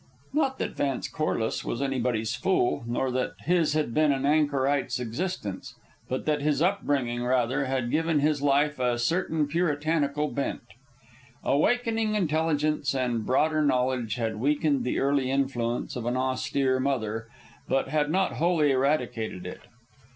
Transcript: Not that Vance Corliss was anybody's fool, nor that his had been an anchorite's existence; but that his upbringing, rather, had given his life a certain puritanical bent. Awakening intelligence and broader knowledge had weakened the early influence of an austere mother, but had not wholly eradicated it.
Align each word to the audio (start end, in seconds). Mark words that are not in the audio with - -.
Not 0.33 0.57
that 0.57 0.71
Vance 0.75 1.07
Corliss 1.07 1.63
was 1.63 1.79
anybody's 1.79 2.33
fool, 2.33 2.83
nor 2.87 3.11
that 3.11 3.33
his 3.41 3.73
had 3.73 3.93
been 3.93 4.11
an 4.11 4.25
anchorite's 4.25 4.99
existence; 4.99 5.75
but 6.09 6.25
that 6.25 6.41
his 6.41 6.59
upbringing, 6.59 7.23
rather, 7.23 7.65
had 7.65 7.91
given 7.91 8.17
his 8.17 8.41
life 8.41 8.79
a 8.79 8.97
certain 8.97 9.45
puritanical 9.45 10.29
bent. 10.29 10.61
Awakening 11.43 12.15
intelligence 12.15 12.95
and 12.95 13.27
broader 13.27 13.61
knowledge 13.63 14.15
had 14.15 14.37
weakened 14.39 14.85
the 14.85 14.97
early 14.97 15.29
influence 15.29 15.95
of 15.95 16.07
an 16.07 16.17
austere 16.17 16.79
mother, 16.79 17.27
but 17.69 17.89
had 17.89 18.09
not 18.09 18.37
wholly 18.37 18.71
eradicated 18.71 19.45
it. 19.45 19.61